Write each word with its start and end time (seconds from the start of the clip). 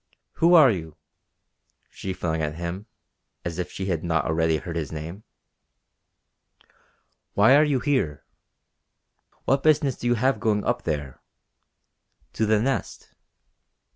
"Who 0.41 0.55
are 0.55 0.71
you?" 0.71 0.97
she 1.91 2.11
flung 2.11 2.41
at 2.41 2.55
him, 2.55 2.87
as 3.45 3.59
if 3.59 3.71
she 3.71 3.85
had 3.85 4.03
not 4.03 4.25
already 4.25 4.57
heard 4.57 4.75
his 4.75 4.91
name. 4.91 5.23
"Why 7.35 7.55
are 7.55 7.63
you 7.63 7.79
here? 7.79 8.25
What 9.45 9.61
business 9.61 10.01
have 10.01 10.35
you 10.37 10.41
going 10.41 10.63
up 10.65 10.85
there 10.85 11.21
to 12.33 12.47
the 12.47 12.59
Nest?" 12.59 13.13